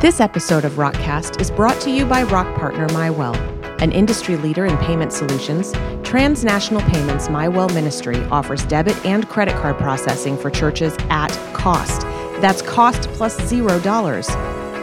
This 0.00 0.18
episode 0.18 0.64
of 0.64 0.72
Rockcast 0.76 1.42
is 1.42 1.50
brought 1.50 1.78
to 1.82 1.90
you 1.90 2.06
by 2.06 2.22
Rock 2.22 2.58
Partner 2.58 2.88
MyWell, 2.88 3.36
an 3.82 3.92
industry 3.92 4.38
leader 4.38 4.64
in 4.64 4.78
payment 4.78 5.12
solutions. 5.12 5.72
Transnational 6.02 6.80
Payments 6.88 7.28
MyWell 7.28 7.70
Ministry 7.74 8.16
offers 8.30 8.64
debit 8.64 8.96
and 9.04 9.28
credit 9.28 9.54
card 9.56 9.76
processing 9.76 10.38
for 10.38 10.48
churches 10.48 10.96
at 11.10 11.28
cost. 11.52 12.00
That's 12.40 12.62
cost 12.62 13.10
plus 13.10 13.38
zero 13.46 13.78
dollars. 13.80 14.26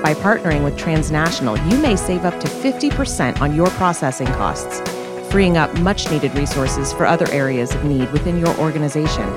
By 0.03 0.13
partnering 0.13 0.63
with 0.63 0.77
Transnational, 0.77 1.57
you 1.67 1.79
may 1.79 1.95
save 1.95 2.23
up 2.23 2.39
to 2.39 2.47
50% 2.47 3.41
on 3.41 3.55
your 3.55 3.71
processing 3.71 4.27
costs, 4.27 4.87
freeing 5.31 5.57
up 5.57 5.75
much 5.79 6.11
needed 6.11 6.35
resources 6.35 6.93
for 6.93 7.07
other 7.07 7.27
areas 7.31 7.73
of 7.73 7.83
need 7.85 8.11
within 8.11 8.37
your 8.37 8.55
organization. 8.59 9.27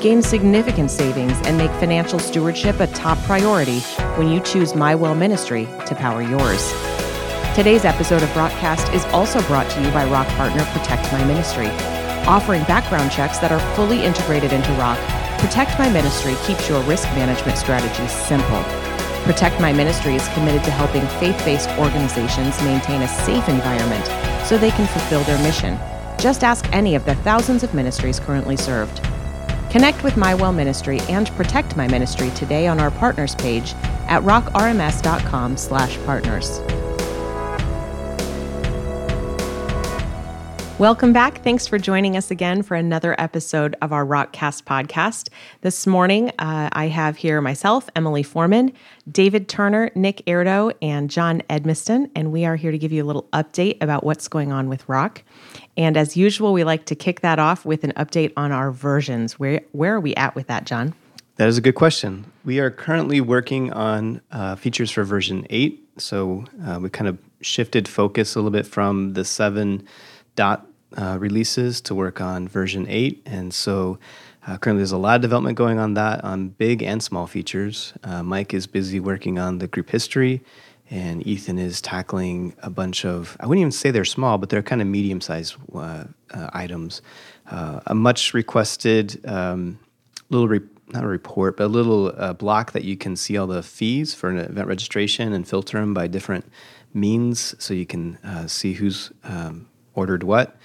Gain 0.00 0.22
significant 0.22 0.90
savings 0.90 1.36
and 1.44 1.58
make 1.58 1.70
financial 1.72 2.18
stewardship 2.18 2.80
a 2.80 2.86
top 2.86 3.18
priority 3.24 3.80
when 4.16 4.30
you 4.30 4.40
choose 4.40 4.72
MyWell 4.72 5.14
Ministry 5.14 5.68
to 5.84 5.94
power 5.94 6.22
yours. 6.22 6.72
Today's 7.54 7.84
episode 7.84 8.22
of 8.22 8.30
Rockcast 8.30 8.94
is 8.94 9.04
also 9.06 9.42
brought 9.42 9.70
to 9.72 9.82
you 9.82 9.90
by 9.90 10.08
Rock 10.10 10.26
Partner 10.38 10.64
Protect 10.72 11.12
My 11.12 11.22
Ministry, 11.24 11.68
offering 12.26 12.62
background 12.62 13.12
checks 13.12 13.36
that 13.40 13.52
are 13.52 13.60
fully 13.76 14.02
integrated 14.02 14.54
into 14.54 14.72
Rock. 14.72 14.98
Protect 15.38 15.78
My 15.78 15.90
Ministry 15.90 16.34
keeps 16.46 16.66
your 16.66 16.82
risk 16.84 17.04
management 17.08 17.58
strategies 17.58 18.10
simple. 18.10 18.62
Protect 19.24 19.60
My 19.60 19.70
Ministry 19.70 20.14
is 20.14 20.26
committed 20.28 20.64
to 20.64 20.70
helping 20.70 21.06
faith 21.20 21.36
based 21.44 21.68
organizations 21.78 22.58
maintain 22.62 23.02
a 23.02 23.08
safe 23.08 23.46
environment 23.50 24.06
so 24.46 24.56
they 24.56 24.70
can 24.70 24.86
fulfill 24.86 25.24
their 25.24 25.42
mission. 25.42 25.78
Just 26.18 26.42
ask 26.42 26.66
any 26.72 26.94
of 26.94 27.04
the 27.04 27.16
thousands 27.16 27.62
of 27.62 27.74
ministries 27.74 28.18
currently 28.18 28.56
served. 28.56 29.06
Connect 29.70 30.02
with 30.02 30.14
MyWell 30.14 30.54
Ministry 30.54 30.98
and 31.08 31.30
Protect 31.36 31.76
My 31.76 31.86
Ministry 31.86 32.30
today 32.30 32.66
on 32.66 32.80
our 32.80 32.90
partners 32.90 33.36
page 33.36 33.74
at 34.08 34.20
rockrms.com/partners. 34.22 36.79
Welcome 40.80 41.12
back. 41.12 41.44
Thanks 41.44 41.66
for 41.66 41.78
joining 41.78 42.16
us 42.16 42.30
again 42.30 42.62
for 42.62 42.74
another 42.74 43.14
episode 43.18 43.76
of 43.82 43.92
our 43.92 44.02
Rockcast 44.02 44.62
podcast. 44.62 45.28
This 45.60 45.86
morning, 45.86 46.30
uh, 46.38 46.70
I 46.72 46.86
have 46.86 47.18
here 47.18 47.42
myself, 47.42 47.90
Emily 47.94 48.22
Foreman, 48.22 48.72
David 49.12 49.46
Turner, 49.46 49.90
Nick 49.94 50.24
Airdo, 50.26 50.72
and 50.80 51.10
John 51.10 51.42
Edmiston, 51.50 52.10
and 52.14 52.32
we 52.32 52.46
are 52.46 52.56
here 52.56 52.70
to 52.70 52.78
give 52.78 52.92
you 52.92 53.04
a 53.04 53.06
little 53.06 53.28
update 53.34 53.76
about 53.82 54.04
what's 54.04 54.26
going 54.26 54.52
on 54.52 54.70
with 54.70 54.88
Rock. 54.88 55.22
And 55.76 55.98
as 55.98 56.16
usual, 56.16 56.54
we 56.54 56.64
like 56.64 56.86
to 56.86 56.94
kick 56.94 57.20
that 57.20 57.38
off 57.38 57.66
with 57.66 57.84
an 57.84 57.92
update 57.98 58.32
on 58.38 58.50
our 58.50 58.72
versions. 58.72 59.38
Where 59.38 59.60
where 59.72 59.96
are 59.96 60.00
we 60.00 60.14
at 60.14 60.34
with 60.34 60.46
that, 60.46 60.64
John? 60.64 60.94
That 61.36 61.48
is 61.48 61.58
a 61.58 61.60
good 61.60 61.74
question. 61.74 62.24
We 62.42 62.58
are 62.58 62.70
currently 62.70 63.20
working 63.20 63.70
on 63.74 64.22
uh, 64.32 64.56
features 64.56 64.90
for 64.90 65.04
version 65.04 65.46
8. 65.50 65.78
So 65.98 66.46
uh, 66.64 66.78
we 66.80 66.88
kind 66.88 67.08
of 67.08 67.18
shifted 67.42 67.86
focus 67.86 68.34
a 68.34 68.38
little 68.38 68.50
bit 68.50 68.66
from 68.66 69.12
the 69.12 69.26
7 69.26 69.86
dot 70.36 70.69
uh, 70.96 71.18
releases 71.20 71.80
to 71.82 71.94
work 71.94 72.20
on 72.20 72.48
version 72.48 72.86
8. 72.88 73.22
And 73.26 73.54
so 73.54 73.98
uh, 74.46 74.56
currently 74.58 74.80
there's 74.80 74.92
a 74.92 74.98
lot 74.98 75.16
of 75.16 75.22
development 75.22 75.56
going 75.56 75.78
on 75.78 75.94
that 75.94 76.24
on 76.24 76.48
big 76.48 76.82
and 76.82 77.02
small 77.02 77.26
features. 77.26 77.92
Uh, 78.02 78.22
Mike 78.22 78.54
is 78.54 78.66
busy 78.66 78.98
working 79.00 79.38
on 79.38 79.58
the 79.58 79.68
group 79.68 79.90
history, 79.90 80.42
and 80.90 81.24
Ethan 81.26 81.58
is 81.58 81.80
tackling 81.80 82.54
a 82.62 82.70
bunch 82.70 83.04
of, 83.04 83.36
I 83.38 83.46
wouldn't 83.46 83.60
even 83.60 83.72
say 83.72 83.90
they're 83.90 84.04
small, 84.04 84.38
but 84.38 84.48
they're 84.48 84.62
kind 84.62 84.80
of 84.80 84.88
medium 84.88 85.20
sized 85.20 85.56
uh, 85.74 86.04
uh, 86.32 86.50
items. 86.52 87.02
Uh, 87.50 87.80
a 87.86 87.94
much 87.94 88.34
requested 88.34 89.24
um, 89.28 89.78
little, 90.30 90.66
not 90.88 91.04
a 91.04 91.06
report, 91.08 91.56
but 91.56 91.64
a 91.64 91.68
little 91.68 92.10
block 92.34 92.72
that 92.72 92.84
you 92.84 92.96
can 92.96 93.14
see 93.14 93.36
all 93.36 93.46
the 93.46 93.62
fees 93.62 94.14
for 94.14 94.30
an 94.30 94.38
event 94.38 94.66
registration 94.66 95.32
and 95.32 95.46
filter 95.46 95.78
them 95.78 95.94
by 95.94 96.06
different 96.06 96.50
means 96.94 97.54
so 97.62 97.74
you 97.74 97.86
can 97.86 98.18
see 98.48 98.72
who's 98.72 99.12
um, 99.22 99.68
ordered 99.94 100.22
what 100.24 100.56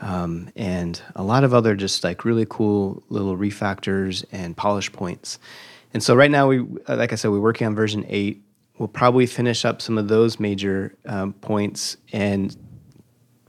um, 0.00 0.50
and 0.56 1.00
a 1.14 1.22
lot 1.22 1.44
of 1.44 1.54
other 1.54 1.76
just 1.76 2.02
like 2.02 2.24
really 2.24 2.46
cool 2.48 3.02
little 3.08 3.36
refactors 3.36 4.24
and 4.32 4.56
polish 4.56 4.90
points. 4.92 5.38
And 5.92 6.02
so 6.02 6.14
right 6.14 6.30
now 6.30 6.48
we, 6.48 6.60
like 6.88 7.12
I 7.12 7.16
said, 7.16 7.30
we're 7.30 7.40
working 7.40 7.66
on 7.66 7.74
version 7.74 8.04
eight. 8.08 8.42
We'll 8.78 8.88
probably 8.88 9.26
finish 9.26 9.64
up 9.64 9.82
some 9.82 9.98
of 9.98 10.08
those 10.08 10.40
major 10.40 10.96
um, 11.04 11.34
points 11.34 11.98
and 12.12 12.56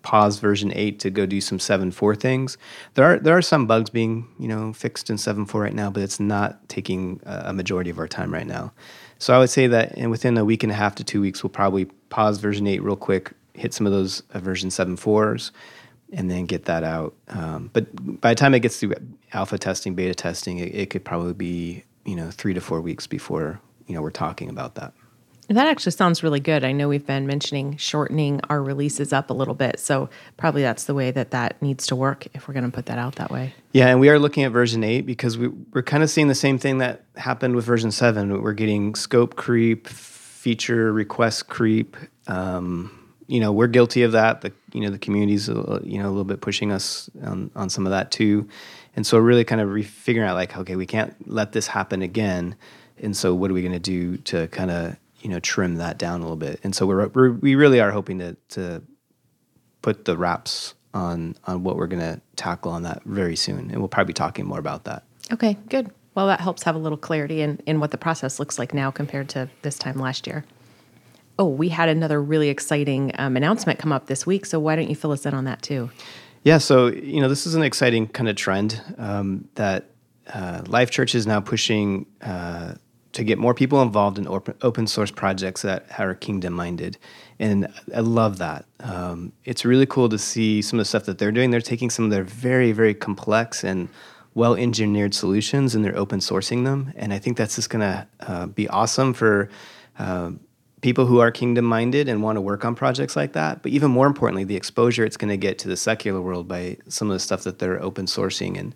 pause 0.02 0.40
version 0.40 0.72
8 0.76 1.00
to 1.00 1.10
go 1.10 1.26
do 1.26 1.40
some 1.40 1.60
seven 1.60 1.92
four 1.92 2.16
things. 2.16 2.58
There 2.96 3.06
are 3.06 3.20
there 3.20 3.38
are 3.38 3.42
some 3.42 3.68
bugs 3.68 3.90
being, 3.90 4.28
you 4.40 4.48
know, 4.48 4.74
fixed 4.74 5.10
in 5.10 5.18
seven 5.18 5.46
four 5.46 5.62
right 5.62 5.74
now, 5.74 5.92
but 5.92 6.04
it's 6.04 6.20
not 6.20 6.68
taking 6.68 7.22
a 7.24 7.54
majority 7.54 7.90
of 7.90 8.00
our 8.00 8.08
time 8.08 8.34
right 8.34 8.48
now. 8.48 8.74
So 9.20 9.34
I 9.34 9.38
would 9.38 9.52
say 9.52 9.68
that 9.68 9.98
in 9.98 10.10
within 10.10 10.38
a 10.38 10.44
week 10.44 10.64
and 10.64 10.72
a 10.72 10.76
half 10.76 10.96
to 10.96 11.04
2 11.04 11.22
weeks 11.22 11.44
we'll 11.44 11.52
probably 11.52 11.86
pause 12.10 12.40
version 12.40 12.66
8 12.66 12.82
real 12.82 12.96
quick, 12.96 13.32
hit 13.54 13.74
some 13.74 13.86
of 13.86 13.94
those 13.94 14.24
uh, 14.34 14.40
version 14.40 14.70
7.4s 14.70 15.52
and 16.12 16.30
then 16.30 16.46
get 16.46 16.66
that 16.66 16.84
out. 16.84 17.16
Um, 17.30 17.70
but 17.74 17.88
by 18.22 18.32
the 18.32 18.36
time 18.36 18.54
it 18.54 18.60
gets 18.60 18.80
through 18.80 18.96
alpha 19.34 19.58
testing, 19.58 19.96
beta 19.96 20.14
testing, 20.14 20.60
it, 20.60 20.76
it, 20.76 20.90
could 20.90 21.06
probably 21.06 21.34
be 21.34 21.84
you 22.06 22.16
know 22.16 22.32
three 22.32 22.54
to 22.54 22.62
four 22.62 22.82
weeks 22.82 23.08
before 23.08 23.60
you 23.88 23.96
know 23.96 24.02
we're 24.02 24.12
talking 24.12 24.50
about 24.50 24.76
that. 24.76 24.94
That 25.48 25.68
actually 25.68 25.92
sounds 25.92 26.24
really 26.24 26.40
good. 26.40 26.64
I 26.64 26.72
know 26.72 26.88
we've 26.88 27.06
been 27.06 27.28
mentioning 27.28 27.76
shortening 27.76 28.40
our 28.50 28.64
releases 28.64 29.12
up 29.12 29.30
a 29.30 29.34
little 29.34 29.54
bit, 29.54 29.80
so 29.80 30.10
probably 30.38 30.62
that's 30.62 30.86
the 30.86 30.94
way 30.94 31.12
that 31.12 31.32
that 31.32 31.62
needs 31.62 31.88
to 31.88 31.96
work 31.96 32.26
if 32.34 32.48
we're 32.48 32.54
going 32.54 32.66
to 32.66 32.72
put 32.72 32.86
that 32.86 32.98
out 32.98 33.16
that 33.16 33.32
way. 33.32 33.54
Yeah, 33.74 33.88
and 33.88 34.00
we 34.00 34.08
are 34.10 34.18
looking 34.18 34.44
at 34.44 34.52
version 34.54 34.84
eight 34.84 35.02
because 35.02 35.38
we, 35.38 35.50
we're 35.50 35.84
kind 35.84 36.04
of 36.04 36.10
seeing 36.10 36.30
the 36.30 36.36
same 36.36 36.58
thing 36.58 36.78
that 36.78 37.04
happened 37.18 37.56
with 37.56 37.66
version 37.66 37.92
seven. 37.92 38.42
We're 38.42 38.54
getting 38.54 38.96
scope 38.96 39.36
creep, 39.36 39.88
feature 39.88 40.94
request 40.94 41.50
creep. 41.50 41.98
Um, 42.28 43.01
you 43.32 43.40
know 43.40 43.54
we're 43.54 43.68
guilty 43.68 44.04
of 44.04 44.12
that. 44.12 44.42
The 44.42 44.52
you 44.74 44.82
know 44.82 44.90
the 44.90 45.00
community's 45.00 45.48
uh, 45.50 45.80
you 45.84 45.98
know 45.98 46.08
a 46.08 46.12
little 46.12 46.26
bit 46.26 46.42
pushing 46.42 46.72
us 46.72 47.10
on, 47.24 47.50
on 47.56 47.70
some 47.70 47.88
of 47.88 47.92
that 47.92 48.12
too, 48.12 48.50
and 48.94 49.08
so 49.08 49.18
really 49.18 49.46
kind 49.46 49.62
of 49.62 49.70
re- 49.70 49.84
figuring 49.84 50.28
out 50.28 50.36
like 50.36 50.58
okay 50.58 50.76
we 50.76 50.86
can't 50.86 51.16
let 51.32 51.54
this 51.54 51.68
happen 51.68 52.02
again, 52.02 52.56
and 53.02 53.16
so 53.16 53.34
what 53.34 53.50
are 53.50 53.54
we 53.54 53.62
going 53.62 53.72
to 53.72 53.80
do 53.80 54.18
to 54.18 54.48
kind 54.50 54.70
of 54.70 54.98
you 55.22 55.30
know 55.30 55.40
trim 55.40 55.76
that 55.76 55.98
down 55.98 56.20
a 56.20 56.24
little 56.24 56.36
bit? 56.36 56.60
And 56.64 56.76
so 56.76 56.86
we're, 56.86 57.08
we're 57.08 57.32
we 57.32 57.56
really 57.56 57.80
are 57.80 57.92
hoping 57.92 58.20
to 58.20 58.36
to 58.50 58.84
put 59.82 60.04
the 60.04 60.18
wraps 60.18 60.74
on 60.94 61.38
on 61.46 61.64
what 61.64 61.78
we're 61.78 61.88
going 61.88 62.02
to 62.02 62.20
tackle 62.36 62.74
on 62.74 62.84
that 62.84 63.02
very 63.06 63.38
soon, 63.38 63.72
and 63.72 63.80
we'll 63.80 63.88
probably 63.88 64.10
be 64.10 64.14
talking 64.14 64.46
more 64.46 64.60
about 64.60 64.84
that. 64.84 65.04
Okay, 65.32 65.58
good. 65.70 65.90
Well, 66.16 66.28
that 66.28 66.42
helps 66.42 66.64
have 66.64 66.76
a 66.76 66.80
little 66.80 66.98
clarity 66.98 67.42
in, 67.42 67.62
in 67.66 67.80
what 67.80 67.92
the 67.92 67.98
process 67.98 68.38
looks 68.38 68.60
like 68.60 68.74
now 68.74 68.92
compared 68.92 69.30
to 69.30 69.48
this 69.62 69.78
time 69.78 69.96
last 69.96 70.28
year. 70.28 70.44
Oh, 71.42 71.48
we 71.48 71.70
had 71.70 71.90
another 71.90 72.22
really 72.22 72.50
exciting 72.50 73.14
um, 73.18 73.36
announcement 73.36 73.80
come 73.80 73.92
up 73.92 74.06
this 74.06 74.28
week. 74.28 74.46
So 74.46 74.60
why 74.60 74.76
don't 74.76 74.88
you 74.88 74.96
fill 74.96 75.12
us 75.12 75.26
in 75.26 75.34
on 75.34 75.46
that 75.46 75.64
too? 75.64 75.90
Yeah, 76.44 76.60
so 76.60 76.86
you 76.86 77.20
know 77.20 77.30
this 77.30 77.48
is 77.48 77.56
an 77.56 77.64
exciting 77.64 78.08
kind 78.10 78.30
of 78.30 78.36
trend 78.36 78.80
um, 79.00 79.50
that 79.56 79.90
uh, 80.32 80.62
Life 80.68 80.92
Church 80.92 81.16
is 81.16 81.26
now 81.26 81.42
pushing 81.42 82.06
uh, 82.22 82.76
to 83.14 83.24
get 83.24 83.40
more 83.40 83.56
people 83.56 83.82
involved 83.82 84.20
in 84.20 84.28
open, 84.28 84.54
open 84.62 84.86
source 84.86 85.10
projects 85.10 85.64
that 85.64 85.88
are 85.98 86.14
kingdom 86.14 86.54
minded, 86.54 87.00
and 87.40 87.68
I 87.96 88.02
love 88.02 88.38
that. 88.38 88.66
Um, 88.80 89.34
it's 89.44 89.66
really 89.66 89.88
cool 89.88 90.10
to 90.10 90.20
see 90.20 90.62
some 90.62 90.78
of 90.78 90.82
the 90.82 90.90
stuff 90.90 91.06
that 91.06 91.18
they're 91.18 91.32
doing. 91.32 91.50
They're 91.50 91.60
taking 91.60 91.90
some 91.90 92.06
of 92.06 92.12
their 92.12 92.24
very 92.24 92.72
very 92.72 92.94
complex 92.94 93.64
and 93.64 93.90
well 94.36 94.54
engineered 94.54 95.16
solutions 95.16 95.74
and 95.74 95.84
they're 95.84 95.98
open 95.98 96.20
sourcing 96.20 96.66
them, 96.66 96.94
and 96.96 97.12
I 97.12 97.18
think 97.18 97.36
that's 97.36 97.56
just 97.56 97.72
going 97.72 97.82
to 97.82 98.08
uh, 98.20 98.46
be 98.46 98.68
awesome 98.70 99.16
for 99.16 99.50
uh, 99.98 100.34
people 100.82 101.06
who 101.06 101.20
are 101.20 101.32
kingdom 101.32 101.66
minded 101.66 102.10
and 102.10 102.24
want 102.24 102.36
to 102.36 102.42
work 102.42 102.66
on 102.66 102.76
projects 102.76 103.16
like 103.16 103.34
that. 103.34 103.62
But 103.62 103.72
even 103.72 103.92
more 103.92 104.08
importantly, 104.08 104.44
the 104.44 104.56
exposure 104.56 105.06
it's 105.06 105.18
going 105.18 105.30
to 105.30 105.38
get 105.38 105.60
to 105.60 105.68
the 105.68 105.78
secular 105.78 106.22
world 106.22 106.48
by 106.48 106.78
some 106.88 107.10
of 107.10 107.14
the 107.14 107.20
stuff 107.20 107.44
that 107.44 107.60
they're 107.60 107.82
open 107.82 108.08
sourcing. 108.08 108.60
And, 108.60 108.74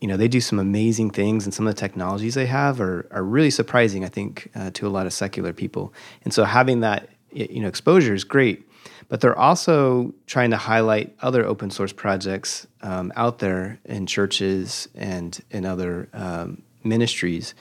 you 0.00 0.08
know, 0.08 0.16
they 0.16 0.28
do 0.28 0.40
some 0.40 0.58
amazing 0.58 1.10
things, 1.10 1.44
and 1.44 1.52
some 1.52 1.66
of 1.66 1.74
the 1.74 1.80
technologies 1.80 2.34
they 2.34 2.46
have 2.46 2.80
are, 2.80 3.08
are 3.10 3.24
really 3.24 3.50
surprising, 3.50 4.04
I 4.04 4.08
think, 4.08 4.50
uh, 4.54 4.70
to 4.74 4.86
a 4.86 4.90
lot 4.90 5.06
of 5.06 5.12
secular 5.12 5.52
people. 5.52 5.92
And 6.24 6.32
so 6.32 6.44
having 6.44 6.80
that, 6.80 7.08
you 7.32 7.60
know, 7.60 7.68
exposure 7.68 8.14
is 8.14 8.24
great. 8.24 8.68
But 9.08 9.20
they're 9.20 9.38
also 9.38 10.14
trying 10.26 10.50
to 10.50 10.56
highlight 10.56 11.14
other 11.20 11.44
open 11.44 11.70
source 11.70 11.92
projects 11.92 12.66
um, 12.82 13.12
out 13.14 13.40
there 13.40 13.78
in 13.84 14.06
churches 14.06 14.88
and 14.94 15.38
in 15.50 15.66
other 15.66 16.08
um, 16.14 16.62
ministries. 16.82 17.54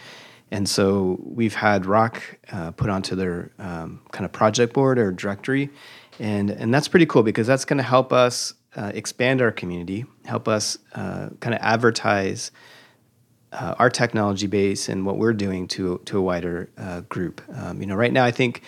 And 0.51 0.67
so 0.67 1.17
we've 1.23 1.55
had 1.55 1.85
Rock 1.85 2.21
uh, 2.51 2.71
put 2.71 2.89
onto 2.89 3.15
their 3.15 3.51
um, 3.57 4.01
kind 4.11 4.25
of 4.25 4.33
project 4.33 4.73
board 4.73 4.99
or 4.99 5.11
directory. 5.11 5.69
And, 6.19 6.49
and 6.49 6.73
that's 6.73 6.89
pretty 6.89 7.05
cool 7.05 7.23
because 7.23 7.47
that's 7.47 7.65
going 7.65 7.77
to 7.77 7.83
help 7.83 8.11
us 8.11 8.53
uh, 8.75 8.91
expand 8.93 9.41
our 9.41 9.51
community, 9.51 10.05
help 10.25 10.47
us 10.47 10.77
uh, 10.93 11.29
kind 11.39 11.55
of 11.55 11.61
advertise 11.61 12.51
uh, 13.53 13.75
our 13.79 13.89
technology 13.89 14.47
base 14.47 14.87
and 14.87 15.05
what 15.05 15.17
we're 15.17 15.33
doing 15.33 15.67
to, 15.67 15.99
to 16.05 16.17
a 16.17 16.21
wider 16.21 16.69
uh, 16.77 17.01
group. 17.01 17.41
Um, 17.53 17.81
you 17.81 17.87
know, 17.87 17.95
right 17.95 18.13
now, 18.13 18.23
I 18.23 18.31
think 18.31 18.61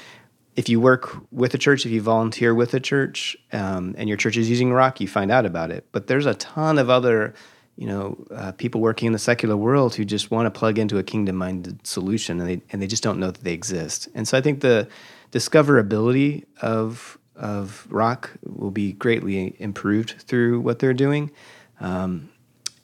if 0.56 0.70
you 0.70 0.80
work 0.80 1.18
with 1.32 1.54
a 1.54 1.58
church, 1.58 1.86
if 1.86 1.92
you 1.92 2.02
volunteer 2.02 2.54
with 2.54 2.74
a 2.74 2.80
church, 2.80 3.36
um, 3.52 3.96
and 3.98 4.08
your 4.08 4.18
church 4.18 4.38
is 4.38 4.50
using 4.50 4.72
Rock, 4.72 5.02
you 5.02 5.08
find 5.08 5.32
out 5.32 5.46
about 5.46 5.72
it. 5.72 5.88
But 5.92 6.08
there's 6.08 6.26
a 6.26 6.36
ton 6.36 6.78
of 6.78 6.90
other 6.90 7.34
you 7.76 7.88
know, 7.88 8.26
uh, 8.32 8.52
people 8.52 8.82
working 8.82 9.08
in 9.08 9.14
the 9.14 9.20
secular 9.20 9.58
world 9.58 9.96
who 9.96 10.06
just 10.06 10.30
want 10.30 10.46
to 10.46 10.52
plug 10.52 10.78
into 10.78 10.98
a 10.98 11.04
kingdom-minded 11.04 11.86
solution, 11.86 12.40
and 12.40 12.50
they 12.50 12.62
and 12.72 12.82
they 12.82 12.88
just 12.88 13.04
don't 13.04 13.20
know 13.20 13.32
that 13.32 13.44
they 13.44 13.54
exist. 13.54 14.08
And 14.14 14.28
so 14.28 14.38
I 14.38 14.42
think 14.42 14.62
the 14.62 14.88
discoverability 15.32 16.46
of 16.62 17.18
of 17.36 17.88
rock 17.90 18.32
will 18.44 18.72
be 18.72 18.94
greatly 18.94 19.56
improved 19.60 20.12
through 20.22 20.60
what 20.62 20.80
they're 20.80 20.94
doing. 20.94 21.32
Um, 21.80 22.30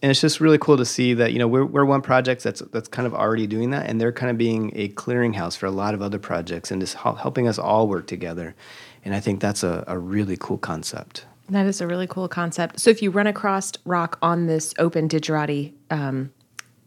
and 0.01 0.09
it's 0.09 0.21
just 0.21 0.39
really 0.39 0.57
cool 0.57 0.77
to 0.77 0.86
see 0.86 1.13
that 1.13 1.33
you 1.33 1.39
know 1.39 1.47
we're, 1.47 1.65
we're 1.65 1.86
one 1.86 2.01
project 2.01 2.44
that's 2.44 2.62
that's 2.71 2.88
kind 2.88 3.06
of 3.06 3.13
already 3.13 3.47
doing 3.47 3.71
that 3.71 3.88
and 3.88 4.00
they're 4.00 4.12
kind 4.12 4.30
of 4.31 4.38
being 4.38 4.71
a 4.75 4.89
clearinghouse 4.89 5.57
for 5.57 5.65
a 5.65 5.71
lot 5.71 5.94
of 5.94 6.01
other 6.01 6.19
projects 6.19 6.71
and 6.71 6.81
just 6.81 6.95
helping 6.95 7.47
us 7.47 7.59
all 7.59 7.88
work 7.88 8.07
together 8.07 8.56
and 9.03 9.13
i 9.13 9.19
think 9.19 9.41
that's 9.41 9.63
a, 9.63 9.83
a 9.88 9.97
really 9.97 10.38
cool 10.39 10.57
concept 10.57 11.25
that 11.50 11.66
is 11.66 11.81
a 11.81 11.88
really 11.88 12.07
cool 12.07 12.28
concept. 12.28 12.80
So 12.80 12.90
if 12.90 13.01
you 13.01 13.12
run 13.12 13.28
across 13.28 13.74
rock 13.86 14.18
on 14.22 14.48
this 14.48 14.74
open 14.80 15.07
digerati 15.10 15.74
um, 15.90 16.31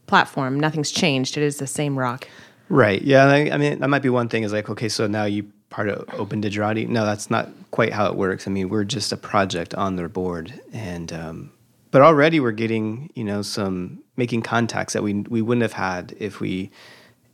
platform 0.06 0.58
nothing's 0.58 0.90
changed. 0.90 1.36
It 1.36 1.42
is 1.42 1.58
the 1.58 1.66
same 1.66 1.98
rock. 1.98 2.28
Right. 2.68 3.02
Yeah 3.02 3.24
I, 3.24 3.50
I 3.50 3.56
mean 3.56 3.80
that 3.80 3.88
might 3.88 4.02
be 4.02 4.08
one 4.08 4.28
thing 4.28 4.42
is 4.42 4.52
like 4.52 4.68
okay 4.70 4.88
so 4.88 5.06
now 5.06 5.24
you 5.24 5.50
part 5.70 5.88
of 5.88 6.06
open 6.14 6.42
digerati 6.42 6.86
no 6.86 7.06
that's 7.06 7.30
not 7.30 7.48
quite 7.70 7.92
how 7.92 8.06
it 8.06 8.16
works. 8.16 8.46
I 8.46 8.50
mean 8.50 8.68
we're 8.68 8.84
just 8.84 9.12
a 9.12 9.16
project 9.16 9.74
on 9.74 9.96
their 9.96 10.08
board 10.08 10.60
and 10.72 11.12
um, 11.12 11.52
but 11.90 12.02
already 12.02 12.40
we're 12.40 12.52
getting 12.52 13.10
you 13.14 13.24
know 13.24 13.42
some 13.42 14.02
making 14.16 14.42
contacts 14.42 14.92
that 14.92 15.02
we 15.02 15.14
we 15.14 15.42
wouldn't 15.42 15.62
have 15.62 15.72
had 15.72 16.14
if 16.18 16.40
we 16.40 16.70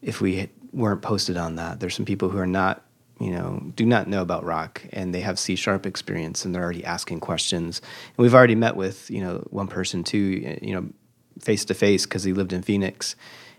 if 0.03 0.21
we 0.21 0.49
weren't 0.73 1.03
posted 1.03 1.37
on 1.37 1.57
that. 1.57 1.81
There's 1.81 1.95
some 1.95 2.05
people 2.05 2.29
who 2.29 2.39
are 2.39 2.47
not 2.47 2.85
you 3.21 3.31
know 3.31 3.73
do 3.75 3.85
not 3.85 4.09
know 4.09 4.23
about 4.23 4.45
rock 4.45 4.85
and 4.93 5.15
they 5.15 5.21
have 5.21 5.39
C 5.39 5.57
sharp 5.57 5.87
experience 5.87 6.45
and 6.45 6.55
they're 6.55 6.63
already 6.63 6.85
asking 6.85 7.21
questions. 7.21 7.81
And 8.17 8.19
we've 8.19 8.35
already 8.35 8.55
met 8.55 8.77
with 8.77 9.11
you 9.11 9.23
know 9.23 9.47
one 9.51 9.69
person 9.69 10.05
too 10.05 10.59
you 10.63 10.75
know 10.75 10.89
face 11.41 11.65
to 11.67 11.75
face 11.75 12.05
because 12.05 12.25
he 12.25 12.33
lived 12.33 12.53
in 12.53 12.63
Phoenix, 12.63 13.17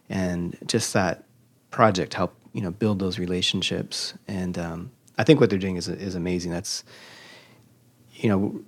and 0.09 0.57
just 0.65 0.93
that 0.93 1.23
project 1.71 2.13
helped 2.13 2.37
you 2.53 2.61
know 2.61 2.71
build 2.71 2.99
those 2.99 3.19
relationships 3.19 4.13
and. 4.27 4.57
Um, 4.57 4.91
I 5.19 5.25
think 5.25 5.41
what 5.41 5.49
they're 5.49 5.59
doing 5.59 5.75
is 5.75 5.89
is 5.89 6.15
amazing. 6.15 6.51
That's 6.51 6.85
you 8.13 8.29
know 8.29 8.61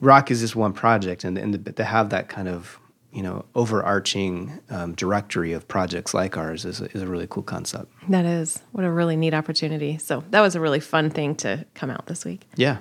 rock 0.00 0.30
is 0.32 0.40
just 0.40 0.56
one 0.56 0.72
project, 0.72 1.22
and 1.22 1.38
and 1.38 1.76
to 1.76 1.84
have 1.84 2.10
that 2.10 2.28
kind 2.28 2.48
of 2.48 2.80
you 3.12 3.22
know 3.22 3.44
overarching 3.54 4.60
um, 4.70 4.94
directory 4.94 5.52
of 5.52 5.66
projects 5.68 6.14
like 6.14 6.36
ours 6.36 6.64
is 6.64 6.80
a, 6.80 6.84
is 6.92 7.02
a 7.02 7.06
really 7.06 7.26
cool 7.28 7.42
concept. 7.42 7.92
That 8.08 8.24
is 8.24 8.62
what 8.72 8.84
a 8.84 8.90
really 8.90 9.16
neat 9.16 9.34
opportunity. 9.34 9.98
So 9.98 10.24
that 10.30 10.40
was 10.40 10.54
a 10.54 10.60
really 10.60 10.80
fun 10.80 11.10
thing 11.10 11.34
to 11.36 11.64
come 11.74 11.90
out 11.90 12.06
this 12.06 12.24
week. 12.24 12.46
Yeah. 12.56 12.78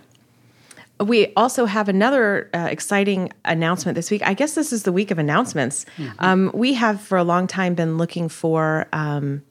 We 0.99 1.31
also 1.37 1.65
have 1.65 1.87
another 1.87 2.49
uh, 2.53 2.67
exciting 2.69 3.31
announcement 3.45 3.95
this 3.95 4.11
week. 4.11 4.21
I 4.25 4.33
guess 4.33 4.55
this 4.55 4.73
is 4.73 4.83
the 4.83 4.91
week 4.91 5.11
of 5.11 5.17
announcements. 5.17 5.85
Mm-hmm. 5.95 6.11
Um, 6.19 6.51
we 6.53 6.73
have 6.73 6.99
for 6.99 7.17
a 7.17 7.23
long 7.23 7.47
time 7.47 7.73
been 7.73 7.97
looking 7.97 8.27
for 8.27 8.85
um, 8.91 9.41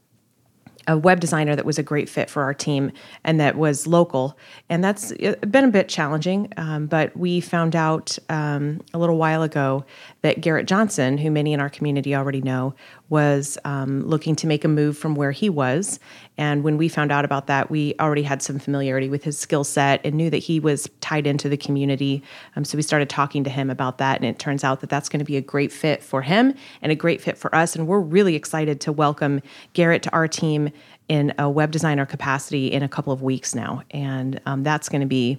a 0.89 0.99
web 0.99 1.21
designer 1.21 1.55
that 1.55 1.65
was 1.65 1.79
a 1.79 1.83
great 1.83 2.09
fit 2.09 2.29
for 2.29 2.43
our 2.43 2.55
team 2.55 2.91
and 3.23 3.39
that 3.39 3.57
was 3.57 3.87
local. 3.87 4.37
And 4.69 4.83
that's 4.83 5.13
been 5.13 5.65
a 5.65 5.71
bit 5.71 5.89
challenging, 5.89 6.53
um, 6.57 6.87
but 6.87 7.17
we 7.17 7.41
found 7.41 7.77
out 7.77 8.19
um, 8.31 8.81
a 8.95 8.99
little 8.99 9.19
while 9.19 9.43
ago 9.43 9.85
that 10.23 10.41
Garrett 10.41 10.67
Johnson, 10.67 11.19
who 11.19 11.31
many 11.31 11.53
in 11.53 11.61
our 11.61 11.71
community 11.71 12.17
already 12.17 12.41
know, 12.41 12.75
was 13.09 13.57
um, 13.65 14.03
looking 14.07 14.37
to 14.37 14.47
make 14.47 14.65
a 14.65 14.69
move 14.69 14.97
from 14.97 15.15
where 15.15 15.33
he 15.33 15.49
was. 15.49 15.99
And 16.37 16.63
when 16.63 16.77
we 16.77 16.89
found 16.89 17.11
out 17.11 17.25
about 17.25 17.47
that, 17.47 17.71
we 17.71 17.95
already 17.99 18.23
had 18.23 18.43
some 18.43 18.59
familiarity 18.59 19.09
with 19.09 19.25
his 19.25 19.39
skill 19.39 19.65
set 19.65 20.01
and 20.05 20.15
knew 20.15 20.31
that 20.31 20.39
he 20.39 20.61
was 20.61 20.89
tied 21.01 21.27
into 21.27 21.49
the 21.49 21.57
community. 21.57 22.23
Um, 22.55 22.65
so 22.65 22.77
we 22.77 22.83
started 22.83 23.09
talking 23.09 23.45
to 23.45 23.51
him 23.51 23.71
about 23.71 23.99
that. 23.99 24.17
And 24.17 24.27
it 24.27 24.39
turns 24.39 24.63
out 24.63 24.81
that 24.81 24.91
that's 24.91 25.09
going 25.09 25.21
to 25.21 25.25
be 25.25 25.37
a 25.37 25.41
great 25.41 25.73
fit 25.73 26.03
for 26.03 26.23
him 26.23 26.55
and 26.83 26.93
a 26.93 26.95
great 26.95 27.21
fit 27.21 27.39
for 27.39 27.55
us. 27.55 27.75
And 27.75 27.87
we're 27.87 28.01
really 28.01 28.35
excited 28.35 28.81
to 28.83 28.93
welcome 28.93 29.41
Garrett 29.73 30.03
to 30.05 30.11
our 30.13 30.29
team 30.29 30.71
in 31.09 31.33
a 31.39 31.49
web 31.49 31.71
designer 31.71 32.05
capacity 32.05 32.71
in 32.71 32.83
a 32.83 32.89
couple 32.89 33.13
of 33.13 33.23
weeks 33.23 33.55
now. 33.55 33.83
And 33.91 34.41
um, 34.45 34.63
that's 34.63 34.91
going 34.91 35.01
to 35.01 35.07
be 35.07 35.39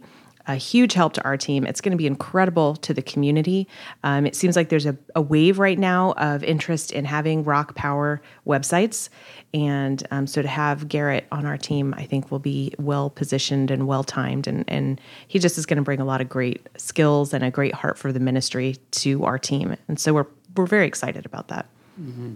a 0.50 0.56
huge 0.56 0.94
help 0.94 1.14
to 1.14 1.24
our 1.24 1.38
team. 1.38 1.64
It's 1.66 1.80
going 1.80 1.92
to 1.92 1.98
be 1.98 2.08
incredible 2.08 2.76
to 2.78 2.92
the 2.92 3.04
community. 3.04 3.68
Um, 4.04 4.26
it 4.26 4.36
seems 4.36 4.56
like 4.56 4.70
there's 4.70 4.88
a, 4.88 4.98
a, 5.16 5.22
wave 5.22 5.60
right 5.60 5.78
now 5.78 6.14
of 6.14 6.44
interest 6.44 6.92
in 6.92 7.06
having 7.06 7.44
rock 7.44 7.76
power 7.76 8.20
websites. 8.48 9.10
And 9.54 10.06
um, 10.10 10.26
so 10.26 10.42
to 10.42 10.48
have 10.48 10.88
Garrett 10.88 11.28
on 11.32 11.46
our 11.46 11.56
team, 11.56 11.94
I 11.96 12.04
think 12.06 12.32
will 12.32 12.40
be 12.40 12.74
well 12.80 13.12
positioned 13.12 13.70
and 13.70 13.86
well 13.86 14.04
timed. 14.04 14.48
And, 14.48 14.66
and 14.68 15.00
he 15.28 15.38
just 15.38 15.60
is 15.60 15.68
going 15.68 15.78
to 15.78 15.84
bring 15.84 16.00
a 16.00 16.06
lot 16.06 16.20
of 16.20 16.28
great 16.28 16.68
skills 16.78 17.32
and 17.32 17.44
a 17.44 17.52
great 17.52 17.76
heart 17.76 18.00
for 18.00 18.12
the 18.12 18.20
ministry 18.20 18.78
to 18.92 19.24
our 19.26 19.38
team. 19.38 19.78
And 19.88 20.00
so 20.00 20.16
we're, 20.16 20.28
we're 20.58 20.66
very 20.66 20.88
excited 20.88 21.28
about 21.28 21.50
that. 21.50 21.68
Mm-hmm. 22.02 22.36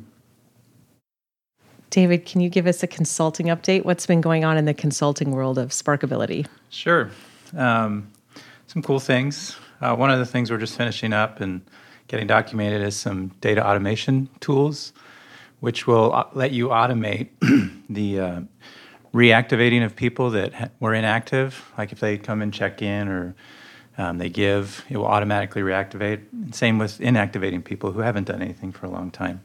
David, 1.90 2.26
can 2.28 2.42
you 2.42 2.50
give 2.50 2.68
us 2.68 2.84
a 2.84 2.88
consulting 2.88 3.48
update? 3.48 3.86
What's 3.86 4.06
been 4.06 4.22
going 4.22 4.46
on 4.46 4.56
in 4.56 4.66
the 4.66 4.74
consulting 4.74 5.32
world 5.32 5.58
of 5.58 5.70
Sparkability? 5.70 6.46
Sure. 6.70 7.10
Um, 7.56 8.12
some 8.68 8.82
cool 8.82 9.00
things. 9.00 9.56
Uh, 9.82 9.96
one 9.96 10.10
of 10.10 10.20
the 10.20 10.26
things 10.26 10.50
we're 10.50 10.58
just 10.58 10.78
finishing 10.78 11.14
up 11.14 11.42
and 11.42 11.62
getting 12.08 12.28
documented 12.28 12.82
is 12.82 12.96
some 12.96 13.28
data 13.42 13.66
automation 13.66 14.30
tools, 14.40 14.94
which 15.60 15.86
will 15.86 16.14
uh, 16.14 16.26
let 16.34 16.52
you 16.52 16.70
automate 16.70 17.30
the 17.90 18.20
uh, 18.20 18.42
reactivating 19.14 19.86
of 19.86 19.96
people 19.96 20.32
that 20.32 20.54
ha- 20.54 20.70
were 20.80 20.94
inactive. 20.94 21.72
Like 21.78 21.92
if 21.92 22.00
they 22.00 22.18
come 22.18 22.42
and 22.42 22.54
check 22.54 22.82
in 22.82 23.08
or 23.08 23.36
um, 23.98 24.18
they 24.18 24.30
give, 24.30 24.84
it 24.90 24.98
will 24.98 25.06
automatically 25.06 25.62
reactivate. 25.62 26.56
Same 26.56 26.80
with 26.80 27.00
inactivating 27.00 27.64
people 27.64 27.92
who 27.92 28.00
haven't 28.00 28.26
done 28.26 28.42
anything 28.42 28.72
for 28.72 28.86
a 28.86 28.90
long 28.90 29.12
time. 29.12 29.42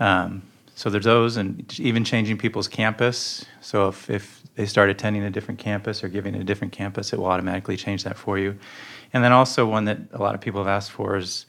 Um, 0.00 0.42
so 0.82 0.90
there's 0.90 1.04
those, 1.04 1.36
and 1.36 1.78
even 1.78 2.02
changing 2.02 2.38
people's 2.38 2.66
campus. 2.66 3.46
So 3.60 3.86
if, 3.86 4.10
if 4.10 4.42
they 4.56 4.66
start 4.66 4.90
attending 4.90 5.22
a 5.22 5.30
different 5.30 5.60
campus 5.60 6.02
or 6.02 6.08
giving 6.08 6.34
a 6.34 6.42
different 6.42 6.72
campus, 6.72 7.12
it 7.12 7.20
will 7.20 7.26
automatically 7.26 7.76
change 7.76 8.02
that 8.02 8.18
for 8.18 8.36
you. 8.36 8.58
And 9.12 9.22
then 9.22 9.30
also 9.30 9.64
one 9.64 9.84
that 9.84 9.98
a 10.10 10.18
lot 10.18 10.34
of 10.34 10.40
people 10.40 10.60
have 10.60 10.66
asked 10.66 10.90
for 10.90 11.16
is, 11.16 11.46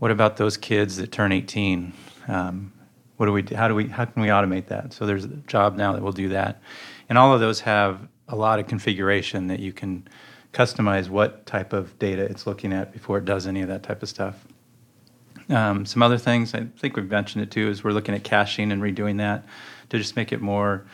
what 0.00 0.10
about 0.10 0.36
those 0.36 0.58
kids 0.58 0.98
that 0.98 1.12
turn 1.12 1.32
18? 1.32 1.94
Um, 2.28 2.74
what 3.16 3.24
do 3.24 3.32
we? 3.32 3.42
How 3.54 3.68
do 3.68 3.74
we? 3.74 3.88
How 3.88 4.04
can 4.04 4.20
we 4.20 4.28
automate 4.28 4.66
that? 4.66 4.92
So 4.92 5.06
there's 5.06 5.24
a 5.24 5.28
job 5.28 5.78
now 5.78 5.94
that 5.94 6.02
will 6.02 6.12
do 6.12 6.28
that, 6.28 6.60
and 7.08 7.16
all 7.16 7.32
of 7.32 7.40
those 7.40 7.60
have 7.60 8.06
a 8.28 8.36
lot 8.36 8.58
of 8.58 8.66
configuration 8.66 9.46
that 9.46 9.60
you 9.60 9.72
can 9.72 10.06
customize 10.52 11.08
what 11.08 11.46
type 11.46 11.72
of 11.72 11.98
data 11.98 12.22
it's 12.22 12.46
looking 12.46 12.74
at 12.74 12.92
before 12.92 13.16
it 13.16 13.24
does 13.24 13.46
any 13.46 13.62
of 13.62 13.68
that 13.68 13.82
type 13.82 14.02
of 14.02 14.10
stuff. 14.10 14.46
Um, 15.50 15.84
some 15.84 16.02
other 16.02 16.18
things, 16.18 16.54
I 16.54 16.66
think 16.78 16.96
we've 16.96 17.10
mentioned 17.10 17.44
it 17.44 17.50
too, 17.50 17.68
is 17.68 17.84
we're 17.84 17.92
looking 17.92 18.14
at 18.14 18.24
caching 18.24 18.72
and 18.72 18.82
redoing 18.82 19.18
that 19.18 19.44
to 19.90 19.98
just 19.98 20.16
make 20.16 20.32
it 20.32 20.40
more 20.40 20.84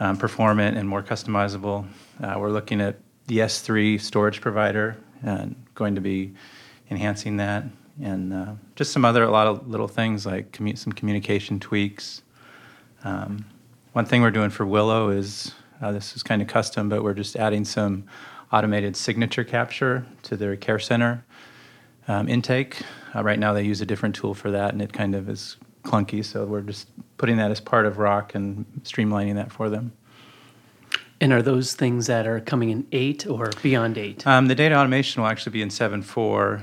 um, 0.00 0.16
performant 0.16 0.76
and 0.76 0.88
more 0.88 1.02
customizable. 1.02 1.86
Uh, 2.22 2.36
we're 2.38 2.50
looking 2.50 2.80
at 2.80 2.96
the 3.26 3.38
S3 3.38 4.00
storage 4.00 4.40
provider 4.40 4.96
and 5.22 5.56
going 5.74 5.94
to 5.96 6.00
be 6.00 6.32
enhancing 6.90 7.38
that, 7.38 7.64
and 8.00 8.32
uh, 8.32 8.52
just 8.76 8.92
some 8.92 9.04
other 9.04 9.24
a 9.24 9.30
lot 9.30 9.46
of 9.46 9.68
little 9.68 9.88
things 9.88 10.24
like 10.24 10.52
commu- 10.52 10.78
some 10.78 10.92
communication 10.92 11.58
tweaks. 11.58 12.22
Um, 13.04 13.44
one 13.92 14.04
thing 14.04 14.22
we're 14.22 14.30
doing 14.30 14.50
for 14.50 14.64
Willow 14.64 15.10
is 15.10 15.52
uh, 15.82 15.92
this 15.92 16.14
is 16.14 16.22
kind 16.22 16.40
of 16.40 16.48
custom, 16.48 16.88
but 16.88 17.02
we're 17.02 17.14
just 17.14 17.36
adding 17.36 17.64
some 17.64 18.04
automated 18.52 18.96
signature 18.96 19.44
capture 19.44 20.06
to 20.22 20.36
their 20.36 20.56
care 20.56 20.78
center 20.78 21.24
um, 22.08 22.28
intake. 22.28 22.82
Uh, 23.14 23.22
right 23.22 23.38
now, 23.38 23.52
they 23.52 23.62
use 23.62 23.80
a 23.80 23.86
different 23.86 24.14
tool 24.14 24.34
for 24.34 24.50
that, 24.50 24.72
and 24.72 24.82
it 24.82 24.92
kind 24.92 25.14
of 25.14 25.28
is 25.28 25.56
clunky. 25.84 26.24
So 26.24 26.44
we're 26.44 26.62
just 26.62 26.88
putting 27.16 27.36
that 27.36 27.50
as 27.50 27.60
part 27.60 27.86
of 27.86 27.98
Rock 27.98 28.34
and 28.34 28.66
streamlining 28.82 29.34
that 29.36 29.52
for 29.52 29.70
them. 29.70 29.92
And 31.20 31.32
are 31.32 31.42
those 31.42 31.74
things 31.74 32.06
that 32.06 32.26
are 32.26 32.40
coming 32.40 32.70
in 32.70 32.86
eight 32.92 33.26
or 33.26 33.50
beyond 33.62 33.98
eight? 33.98 34.26
Um, 34.26 34.46
the 34.46 34.54
data 34.54 34.76
automation 34.76 35.22
will 35.22 35.28
actually 35.28 35.52
be 35.52 35.62
in 35.62 35.70
seven 35.70 36.02
four. 36.02 36.62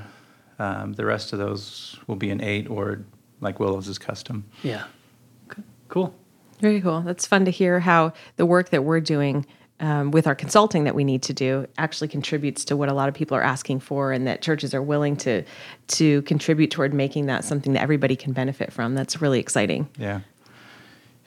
Um, 0.59 0.93
the 0.93 1.05
rest 1.05 1.33
of 1.33 1.39
those 1.39 1.97
will 2.07 2.15
be 2.15 2.29
in 2.29 2.41
eight 2.41 2.69
or 2.69 3.03
like 3.41 3.59
Willow's 3.59 3.89
is 3.89 3.97
custom. 3.97 4.45
Yeah. 4.63 4.85
Okay. 5.51 5.61
Cool. 5.89 6.15
Very 6.61 6.79
cool. 6.79 7.01
That's 7.01 7.27
fun 7.27 7.43
to 7.43 7.51
hear 7.51 7.81
how 7.81 8.13
the 8.37 8.45
work 8.45 8.69
that 8.69 8.85
we're 8.85 9.01
doing 9.01 9.45
um, 9.79 10.11
with 10.11 10.25
our 10.25 10.35
consulting 10.35 10.85
that 10.85 10.95
we 10.95 11.03
need 11.03 11.21
to 11.23 11.33
do 11.33 11.67
actually 11.77 12.07
contributes 12.07 12.63
to 12.65 12.77
what 12.77 12.89
a 12.89 12.93
lot 12.93 13.09
of 13.09 13.15
people 13.15 13.35
are 13.35 13.43
asking 13.43 13.81
for, 13.81 14.11
and 14.11 14.25
that 14.27 14.41
churches 14.41 14.73
are 14.73 14.81
willing 14.81 15.17
to 15.17 15.43
to 15.87 16.21
contribute 16.23 16.71
toward 16.71 16.93
making 16.93 17.25
that 17.25 17.43
something 17.43 17.73
that 17.73 17.81
everybody 17.81 18.15
can 18.15 18.33
benefit 18.33 18.71
from. 18.71 18.95
That's 18.95 19.21
really 19.21 19.39
exciting. 19.39 19.89
Yeah, 19.97 20.21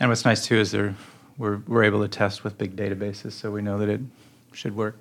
and 0.01 0.09
what's 0.09 0.25
nice 0.25 0.47
too 0.47 0.57
is 0.57 0.71
they're 0.71 0.95
we're 1.37 1.59
we're 1.69 1.85
able 1.85 2.01
to 2.01 2.09
test 2.09 2.45
with 2.45 2.57
big 2.57 2.75
databases, 2.75 3.33
so 3.33 3.51
we 3.51 3.63
know 3.63 3.79
that 3.79 3.89
it 3.89 4.01
should 4.53 4.75
work. 4.75 4.97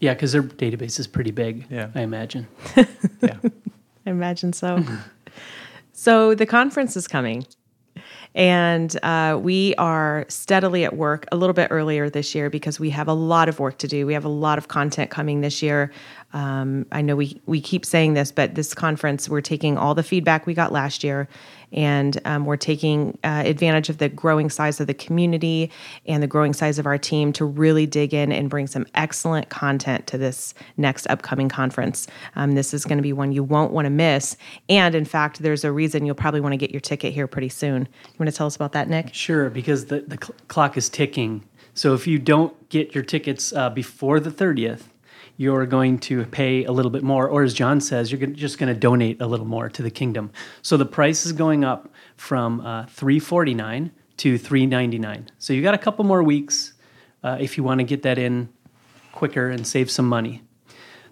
Yeah, 0.00 0.14
because 0.14 0.32
their 0.32 0.42
database 0.42 0.98
is 0.98 1.06
pretty 1.06 1.30
big. 1.30 1.66
Yeah, 1.70 1.90
I 1.94 2.00
imagine. 2.00 2.48
yeah, 2.76 3.36
I 4.06 4.10
imagine 4.10 4.52
so. 4.52 4.84
so 5.92 6.34
the 6.34 6.46
conference 6.46 6.96
is 6.96 7.06
coming. 7.06 7.46
And 8.34 8.96
uh, 9.02 9.38
we 9.42 9.74
are 9.76 10.24
steadily 10.28 10.84
at 10.84 10.96
work 10.96 11.26
a 11.32 11.36
little 11.36 11.52
bit 11.52 11.68
earlier 11.70 12.08
this 12.08 12.34
year 12.34 12.48
because 12.48 12.80
we 12.80 12.90
have 12.90 13.08
a 13.08 13.12
lot 13.12 13.48
of 13.48 13.58
work 13.58 13.78
to 13.78 13.88
do. 13.88 14.06
We 14.06 14.14
have 14.14 14.24
a 14.24 14.30
lot 14.30 14.56
of 14.58 14.68
content 14.68 15.10
coming 15.10 15.42
this 15.42 15.62
year. 15.62 15.92
Um, 16.32 16.86
I 16.92 17.02
know 17.02 17.14
we 17.14 17.42
we 17.44 17.60
keep 17.60 17.84
saying 17.84 18.14
this, 18.14 18.32
but 18.32 18.54
this 18.54 18.72
conference 18.72 19.28
we're 19.28 19.42
taking 19.42 19.76
all 19.76 19.94
the 19.94 20.02
feedback 20.02 20.46
we 20.46 20.54
got 20.54 20.72
last 20.72 21.04
year, 21.04 21.28
and 21.72 22.20
um, 22.24 22.44
we're 22.44 22.56
taking 22.56 23.18
uh, 23.24 23.42
advantage 23.44 23.88
of 23.88 23.98
the 23.98 24.08
growing 24.08 24.50
size 24.50 24.80
of 24.80 24.86
the 24.86 24.94
community 24.94 25.70
and 26.06 26.22
the 26.22 26.26
growing 26.26 26.52
size 26.52 26.78
of 26.78 26.86
our 26.86 26.98
team 26.98 27.32
to 27.32 27.44
really 27.44 27.86
dig 27.86 28.14
in 28.14 28.32
and 28.32 28.50
bring 28.50 28.66
some 28.66 28.86
excellent 28.94 29.48
content 29.48 30.06
to 30.06 30.18
this 30.18 30.54
next 30.76 31.06
upcoming 31.08 31.48
conference. 31.48 32.06
Um, 32.36 32.52
this 32.52 32.74
is 32.74 32.84
going 32.84 32.98
to 32.98 33.02
be 33.02 33.12
one 33.12 33.32
you 33.32 33.42
won't 33.42 33.72
want 33.72 33.86
to 33.86 33.90
miss, 33.90 34.36
and 34.68 34.94
in 34.94 35.04
fact, 35.04 35.42
there's 35.42 35.64
a 35.64 35.72
reason 35.72 36.06
you'll 36.06 36.14
probably 36.14 36.40
want 36.40 36.52
to 36.52 36.58
get 36.58 36.70
your 36.70 36.80
ticket 36.80 37.12
here 37.12 37.26
pretty 37.26 37.48
soon. 37.48 37.82
You 38.04 38.14
want 38.18 38.30
to 38.30 38.36
tell 38.36 38.46
us 38.46 38.56
about 38.56 38.72
that, 38.72 38.88
Nick? 38.88 39.14
Sure, 39.14 39.50
because 39.50 39.86
the, 39.86 40.00
the 40.00 40.18
cl- 40.22 40.36
clock 40.48 40.76
is 40.76 40.88
ticking. 40.88 41.44
So 41.74 41.94
if 41.94 42.06
you 42.06 42.18
don't 42.18 42.68
get 42.68 42.94
your 42.94 43.04
tickets 43.04 43.52
uh, 43.52 43.70
before 43.70 44.20
the 44.20 44.30
30th, 44.30 44.82
you're 45.36 45.66
going 45.66 45.98
to 46.00 46.24
pay 46.26 46.64
a 46.64 46.72
little 46.72 46.90
bit 46.90 47.02
more, 47.02 47.28
or 47.28 47.42
as 47.42 47.54
John 47.54 47.80
says, 47.80 48.12
you're 48.12 48.26
just 48.28 48.58
going 48.58 48.72
to 48.72 48.78
donate 48.78 49.20
a 49.20 49.26
little 49.26 49.46
more 49.46 49.68
to 49.68 49.82
the 49.82 49.90
kingdom. 49.90 50.30
So 50.62 50.76
the 50.76 50.86
price 50.86 51.26
is 51.26 51.32
going 51.32 51.64
up 51.64 51.90
from 52.16 52.60
uh, 52.60 52.86
349 52.86 53.90
to 54.18 54.38
399. 54.38 55.28
So 55.38 55.52
you 55.52 55.62
got 55.62 55.74
a 55.74 55.78
couple 55.78 56.04
more 56.04 56.22
weeks 56.22 56.74
uh, 57.22 57.38
if 57.40 57.56
you 57.56 57.64
want 57.64 57.80
to 57.80 57.84
get 57.84 58.02
that 58.02 58.18
in 58.18 58.48
quicker 59.12 59.48
and 59.48 59.66
save 59.66 59.90
some 59.90 60.08
money. 60.08 60.42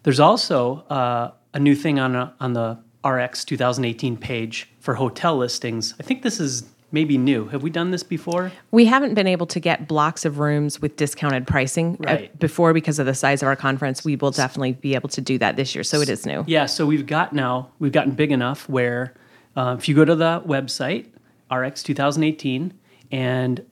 There's 0.03 0.21
also 0.21 0.85
uh, 0.89 1.33
a 1.53 1.59
new 1.59 1.75
thing 1.75 1.99
on 1.99 2.17
uh, 2.17 2.33
on 2.41 2.53
the 2.55 2.79
RX 3.05 3.45
2018 3.45 4.17
page 4.17 4.69
for 4.81 4.95
hotel 4.95 5.37
listings. 5.37 5.95
I 5.99 6.03
think 6.03 6.23
this 6.23 6.41
is 6.41 6.65
maybe 6.93 7.17
new. 7.19 7.47
Have 7.49 7.63
we 7.63 7.71
done 7.71 7.91
this 7.91 8.03
before? 8.03 8.53
We 8.71 8.85
haven't 8.87 9.15
been 9.15 9.27
able 9.27 9.47
to 9.47 9.61
get 9.61 9.87
blocks 9.89 10.25
of 10.25 10.39
rooms 10.39 10.81
with 10.81 10.97
discounted 10.97 11.47
pricing 11.47 11.97
uh, 12.01 12.05
Right. 12.05 12.39
before 12.39 12.73
because 12.73 12.99
of 12.99 13.07
the 13.07 13.15
size 13.15 13.43
of 13.43 13.47
our 13.49 13.57
conference. 13.57 14.05
We 14.05 14.17
will 14.17 14.31
definitely 14.31 14.73
be 14.73 14.95
able 14.95 15.09
to 15.11 15.21
do 15.21 15.39
that 15.39 15.57
this 15.57 15.75
year, 15.75 15.85
so 15.85 16.01
it 16.01 16.09
is 16.09 16.27
new. 16.27 16.45
Yeah, 16.47 16.67
so 16.67 16.87
we've 16.87 17.07
got 17.07 17.33
now, 17.33 17.71
we've 17.79 17.93
gotten 17.93 18.13
big 18.13 18.33
enough 18.33 18.69
where 18.69 19.15
uh, 19.57 19.77
if 19.79 19.89
you 19.89 19.95
go 19.95 20.05
to 20.05 20.15
the 20.15 20.43
website, 20.47 21.07
RX 21.51 21.83
2018, 21.83 22.75
and 23.11 23.65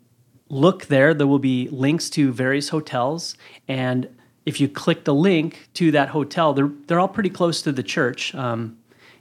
look 0.48 0.86
there, 0.86 1.12
there 1.14 1.26
will 1.26 1.38
be 1.38 1.68
links 1.68 2.08
to 2.10 2.32
various 2.32 2.70
hotels. 2.70 3.36
And 3.68 4.08
if 4.46 4.60
you 4.60 4.68
click 4.68 5.04
the 5.04 5.14
link 5.14 5.68
to 5.74 5.90
that 5.92 6.08
hotel, 6.08 6.54
they're, 6.54 6.70
they're 6.86 6.98
all 7.00 7.08
pretty 7.08 7.28
close 7.30 7.60
to 7.62 7.72
the 7.72 7.82
church. 7.82 8.34
Um, 8.34 8.77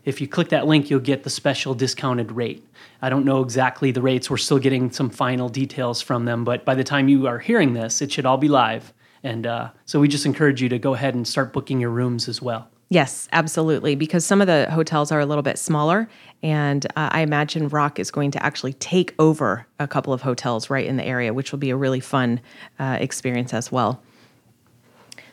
if 0.07 0.21
you 0.21 0.27
click 0.27 0.47
that 0.47 0.65
link, 0.65 0.89
you'll 0.89 1.01
get 1.01 1.23
the 1.23 1.29
special 1.29 1.73
discounted 1.73 2.31
rate. 2.31 2.65
I 3.01 3.09
don't 3.09 3.25
know 3.25 3.41
exactly 3.41 3.91
the 3.91 4.01
rates. 4.01 4.29
We're 4.29 4.37
still 4.37 4.57
getting 4.57 4.89
some 4.89 5.09
final 5.09 5.49
details 5.49 6.01
from 6.01 6.23
them, 6.23 6.45
but 6.45 6.63
by 6.63 6.75
the 6.75 6.83
time 6.85 7.09
you 7.09 7.27
are 7.27 7.39
hearing 7.39 7.73
this, 7.73 8.01
it 8.01 8.09
should 8.09 8.25
all 8.25 8.37
be 8.37 8.47
live. 8.47 8.93
And 9.21 9.45
uh, 9.45 9.71
so 9.85 9.99
we 9.99 10.07
just 10.07 10.25
encourage 10.25 10.61
you 10.61 10.69
to 10.69 10.79
go 10.79 10.93
ahead 10.93 11.13
and 11.13 11.27
start 11.27 11.51
booking 11.51 11.81
your 11.81 11.89
rooms 11.89 12.29
as 12.29 12.41
well. 12.41 12.69
Yes, 12.87 13.27
absolutely. 13.33 13.95
Because 13.95 14.25
some 14.25 14.39
of 14.39 14.47
the 14.47 14.71
hotels 14.71 15.11
are 15.11 15.19
a 15.19 15.25
little 15.25 15.41
bit 15.41 15.59
smaller, 15.59 16.07
and 16.41 16.85
uh, 16.95 17.09
I 17.11 17.19
imagine 17.19 17.67
Rock 17.67 17.99
is 17.99 18.09
going 18.09 18.31
to 18.31 18.41
actually 18.41 18.73
take 18.73 19.13
over 19.19 19.67
a 19.77 19.89
couple 19.89 20.13
of 20.13 20.21
hotels 20.21 20.69
right 20.69 20.85
in 20.85 20.95
the 20.95 21.05
area, 21.05 21.33
which 21.33 21.51
will 21.51 21.59
be 21.59 21.69
a 21.69 21.75
really 21.75 21.99
fun 21.99 22.39
uh, 22.79 22.97
experience 23.01 23.53
as 23.53 23.73
well. 23.73 24.01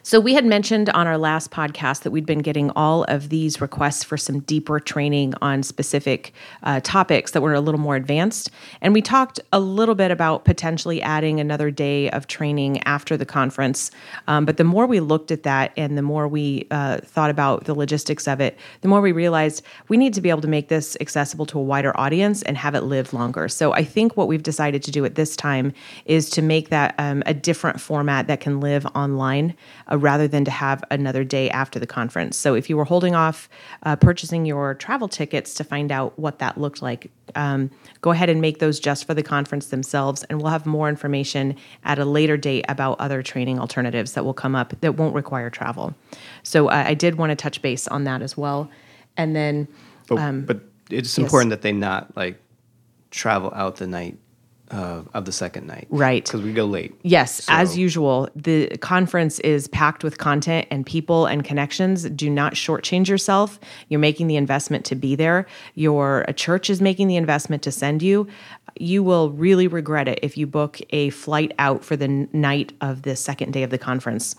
So, 0.06 0.20
we 0.20 0.34
had 0.34 0.44
mentioned 0.44 0.90
on 0.90 1.06
our 1.06 1.16
last 1.16 1.50
podcast 1.50 2.02
that 2.02 2.11
we'd 2.11 2.26
been 2.26 2.40
getting 2.40 2.70
all 2.73 3.04
of 3.04 3.30
these 3.30 3.62
requests 3.62 4.04
for 4.04 4.18
some 4.18 4.40
deeper 4.40 4.78
training 4.78 5.32
on 5.40 5.62
specific 5.62 6.34
uh, 6.62 6.80
topics 6.84 7.30
that 7.30 7.40
were 7.40 7.54
a 7.54 7.61
little 7.62 7.80
more 7.80 7.96
advanced. 7.96 8.50
And 8.82 8.92
we 8.92 9.00
talked 9.00 9.40
a 9.50 9.58
little 9.58 9.94
bit 9.94 10.11
about 10.11 10.44
potentially 10.44 11.00
adding 11.00 11.40
another 11.40 11.70
day 11.70 12.11
of 12.11 12.26
training 12.26 12.82
after 12.82 13.16
the 13.16 13.25
conference. 13.25 13.90
Um, 14.28 14.44
but 14.44 14.58
the 14.58 14.64
more 14.64 14.87
we 14.87 15.00
looked 15.00 15.30
at 15.30 15.42
that 15.44 15.73
and 15.75 15.96
the 15.96 16.02
more 16.02 16.28
we 16.28 16.66
uh, 16.70 16.99
thought 16.99 17.30
about 17.30 17.64
the 17.64 17.73
logistics 17.73 18.28
of 18.28 18.42
it, 18.42 18.58
the 18.82 18.88
more 18.88 19.00
we 19.00 19.11
realized 19.11 19.62
we 19.88 19.96
need 19.96 20.12
to 20.12 20.20
be 20.20 20.28
able 20.28 20.42
to 20.42 20.49
make 20.49 20.68
this 20.68 20.99
accessible 21.00 21.46
to 21.46 21.58
a 21.58 21.62
wider 21.62 21.99
audience 21.99 22.42
and 22.42 22.58
have 22.58 22.75
it 22.75 22.82
live 22.82 23.14
longer. 23.14 23.49
So, 23.49 23.73
I 23.73 23.84
think 23.84 24.18
what 24.18 24.28
we've 24.28 24.42
decided 24.42 24.82
to 24.82 24.90
do 24.90 25.06
at 25.06 25.14
this 25.14 25.34
time 25.34 25.73
is 26.04 26.28
to 26.28 26.42
make 26.42 26.68
that 26.68 26.94
um, 26.99 27.23
a 27.25 27.32
different 27.32 27.80
format 27.80 28.26
that 28.26 28.40
can 28.40 28.61
live 28.61 28.84
online 28.94 29.54
rather 29.99 30.29
than 30.29 30.45
to 30.45 30.51
have 30.51 30.83
another 30.91 31.25
day 31.25 31.51
after 31.51 31.79
the 31.79 31.87
conference. 31.87 32.37
So 32.37 32.55
if 32.55 32.71
you 32.71 32.77
were 32.77 32.85
holding 32.85 33.15
off 33.15 33.49
uh, 33.83 33.97
purchasing 33.97 34.45
your 34.45 34.75
travel 34.75 35.09
tickets 35.09 35.55
to 35.55 35.65
find 35.65 35.91
out 35.91 36.19
what 36.19 36.39
that 36.39 36.59
looked 36.59 36.83
like, 36.83 37.11
um, 37.35 37.71
go 38.01 38.11
ahead 38.11 38.29
and 38.29 38.41
make 38.41 38.59
those 38.59 38.79
just 38.81 39.07
for 39.07 39.15
the 39.15 39.23
conference 39.23 39.67
themselves, 39.67 40.25
and 40.25 40.41
we'll 40.41 40.51
have 40.51 40.67
more 40.67 40.89
information 40.89 41.57
at 41.85 41.99
a 41.99 42.05
later 42.05 42.37
date 42.37 42.65
about 42.69 43.01
other 43.01 43.23
training 43.23 43.59
alternatives 43.59 44.13
that 44.13 44.25
will 44.25 44.35
come 44.35 44.55
up 44.55 44.73
that 44.81 44.97
won't 44.97 45.15
require 45.15 45.51
travel. 45.51 45.95
So 46.43 46.69
uh, 46.69 46.85
I 46.87 46.95
did 46.95 47.17
want 47.17 47.31
to 47.31 47.37
touch 47.37 47.63
base 47.63 47.89
on 47.89 48.05
that 48.05 48.23
as 48.23 48.37
well. 48.37 48.71
And 49.17 49.35
then 49.35 49.69
But, 50.47 50.47
but 50.47 50.61
it's 50.91 51.17
important 51.19 51.51
that 51.51 51.63
they 51.63 51.73
not 51.73 52.17
like 52.17 52.41
travel 53.11 53.53
out 53.55 53.77
the 53.77 53.87
night 53.87 54.19
uh, 54.75 55.02
of 55.14 55.25
the 55.25 55.33
second 55.33 55.66
night, 55.66 55.87
Right. 55.88 56.25
Because 56.25 56.43
we 56.43 56.52
go 56.52 56.64
late. 56.64 56.93
Yes, 57.02 57.47
as 57.49 57.78
usual, 57.78 58.28
the 58.35 58.69
conference 58.78 59.38
is 59.40 59.69
packed 59.69 60.02
with 60.02 60.19
content 60.19 60.66
and 60.71 60.85
people 60.85 61.26
and 61.26 61.45
connections. 61.45 62.04
Do 62.11 62.28
not 62.28 62.54
shortchange 62.54 63.07
yourself. 63.09 63.61
You're 63.88 64.00
making 64.00 64.26
the 64.26 64.37
investment 64.37 64.85
to 64.87 64.95
be 64.97 65.14
there. 65.14 65.47
Your 65.75 66.25
a 66.26 66.33
church 66.33 66.69
is 66.71 66.81
making 66.83 67.07
the 67.07 67.16
investment 67.16 67.62
to 67.62 67.73
send 67.73 68.02
you. 68.02 68.26
You 68.76 69.04
will 69.04 69.31
really 69.31 69.69
regret 69.69 70.09
it 70.09 70.19
if 70.23 70.37
you 70.37 70.47
book 70.49 70.81
a 70.90 71.11
flight 71.11 71.52
out 71.59 71.85
for 71.85 71.95
the 71.97 72.07
n- 72.07 72.28
night 72.33 72.73
of 72.81 73.02
the 73.02 73.14
second 73.14 73.52
day 73.52 73.62
of 73.62 73.71
the 73.71 73.78
conference. 73.78 74.35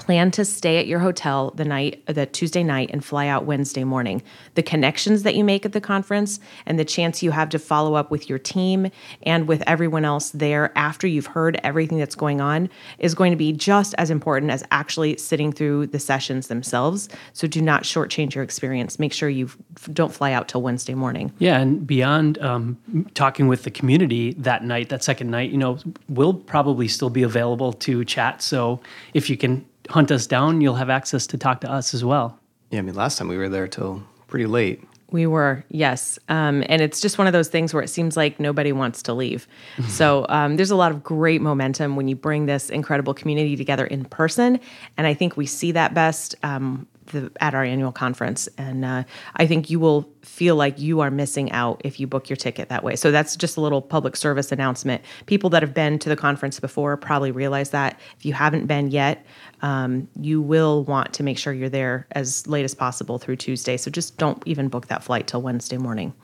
Plan 0.00 0.30
to 0.30 0.46
stay 0.46 0.78
at 0.78 0.86
your 0.86 0.98
hotel 0.98 1.52
the 1.56 1.64
night, 1.64 2.02
the 2.06 2.24
Tuesday 2.24 2.64
night, 2.64 2.88
and 2.90 3.04
fly 3.04 3.26
out 3.26 3.44
Wednesday 3.44 3.84
morning. 3.84 4.22
The 4.54 4.62
connections 4.62 5.24
that 5.24 5.34
you 5.34 5.44
make 5.44 5.66
at 5.66 5.72
the 5.72 5.80
conference 5.80 6.40
and 6.64 6.78
the 6.78 6.86
chance 6.86 7.22
you 7.22 7.32
have 7.32 7.50
to 7.50 7.58
follow 7.58 7.94
up 7.94 8.10
with 8.10 8.26
your 8.26 8.38
team 8.38 8.90
and 9.24 9.46
with 9.46 9.62
everyone 9.66 10.06
else 10.06 10.30
there 10.30 10.72
after 10.74 11.06
you've 11.06 11.26
heard 11.26 11.60
everything 11.62 11.98
that's 11.98 12.14
going 12.14 12.40
on 12.40 12.70
is 12.98 13.14
going 13.14 13.30
to 13.30 13.36
be 13.36 13.52
just 13.52 13.94
as 13.98 14.10
important 14.10 14.50
as 14.50 14.64
actually 14.70 15.18
sitting 15.18 15.52
through 15.52 15.88
the 15.88 15.98
sessions 15.98 16.48
themselves. 16.48 17.10
So 17.34 17.46
do 17.46 17.60
not 17.60 17.82
shortchange 17.82 18.34
your 18.34 18.42
experience. 18.42 18.98
Make 18.98 19.12
sure 19.12 19.28
you 19.28 19.50
don't 19.92 20.14
fly 20.14 20.32
out 20.32 20.48
till 20.48 20.62
Wednesday 20.62 20.94
morning. 20.94 21.30
Yeah, 21.38 21.60
and 21.60 21.86
beyond 21.86 22.38
um, 22.38 22.78
talking 23.12 23.48
with 23.48 23.64
the 23.64 23.70
community 23.70 24.32
that 24.38 24.64
night, 24.64 24.88
that 24.88 25.04
second 25.04 25.30
night, 25.30 25.50
you 25.50 25.58
know, 25.58 25.78
we'll 26.08 26.32
probably 26.32 26.88
still 26.88 27.10
be 27.10 27.22
available 27.22 27.74
to 27.74 28.02
chat. 28.06 28.40
So 28.40 28.80
if 29.12 29.28
you 29.28 29.36
can 29.36 29.66
hunt 29.90 30.10
us 30.10 30.26
down, 30.26 30.60
you'll 30.60 30.76
have 30.76 30.90
access 30.90 31.26
to 31.28 31.38
talk 31.38 31.60
to 31.60 31.70
us 31.70 31.92
as 31.94 32.04
well. 32.04 32.38
Yeah, 32.70 32.78
I 32.78 32.82
mean, 32.82 32.94
last 32.94 33.18
time 33.18 33.28
we 33.28 33.36
were 33.36 33.48
there 33.48 33.68
till 33.68 34.02
pretty 34.28 34.46
late. 34.46 34.82
We 35.10 35.26
were, 35.26 35.64
yes. 35.70 36.20
Um, 36.28 36.62
and 36.68 36.80
it's 36.80 37.00
just 37.00 37.18
one 37.18 37.26
of 37.26 37.32
those 37.32 37.48
things 37.48 37.74
where 37.74 37.82
it 37.82 37.88
seems 37.88 38.16
like 38.16 38.38
nobody 38.38 38.70
wants 38.70 39.02
to 39.02 39.12
leave. 39.12 39.48
so 39.88 40.24
um, 40.28 40.56
there's 40.56 40.70
a 40.70 40.76
lot 40.76 40.92
of 40.92 41.02
great 41.02 41.40
momentum 41.40 41.96
when 41.96 42.06
you 42.06 42.14
bring 42.14 42.46
this 42.46 42.70
incredible 42.70 43.12
community 43.12 43.56
together 43.56 43.84
in 43.84 44.04
person. 44.04 44.60
And 44.96 45.08
I 45.08 45.14
think 45.14 45.36
we 45.36 45.46
see 45.46 45.72
that 45.72 45.94
best 45.94 46.36
um, 46.44 46.86
the, 47.12 47.30
at 47.40 47.54
our 47.54 47.64
annual 47.64 47.92
conference. 47.92 48.48
And 48.58 48.84
uh, 48.84 49.04
I 49.36 49.46
think 49.46 49.70
you 49.70 49.80
will 49.80 50.08
feel 50.22 50.56
like 50.56 50.78
you 50.78 51.00
are 51.00 51.10
missing 51.10 51.50
out 51.52 51.80
if 51.84 51.98
you 52.00 52.06
book 52.06 52.28
your 52.28 52.36
ticket 52.36 52.68
that 52.68 52.84
way. 52.84 52.96
So 52.96 53.10
that's 53.10 53.36
just 53.36 53.56
a 53.56 53.60
little 53.60 53.82
public 53.82 54.16
service 54.16 54.52
announcement. 54.52 55.02
People 55.26 55.50
that 55.50 55.62
have 55.62 55.74
been 55.74 55.98
to 56.00 56.08
the 56.08 56.16
conference 56.16 56.60
before 56.60 56.96
probably 56.96 57.30
realize 57.30 57.70
that. 57.70 57.98
If 58.18 58.24
you 58.24 58.32
haven't 58.32 58.66
been 58.66 58.90
yet, 58.90 59.24
um, 59.62 60.08
you 60.20 60.40
will 60.40 60.84
want 60.84 61.12
to 61.14 61.22
make 61.22 61.38
sure 61.38 61.52
you're 61.52 61.68
there 61.68 62.06
as 62.12 62.46
late 62.46 62.64
as 62.64 62.74
possible 62.74 63.18
through 63.18 63.36
Tuesday. 63.36 63.76
So 63.76 63.90
just 63.90 64.16
don't 64.18 64.42
even 64.46 64.68
book 64.68 64.88
that 64.88 65.02
flight 65.02 65.26
till 65.26 65.42
Wednesday 65.42 65.78
morning. 65.78 66.14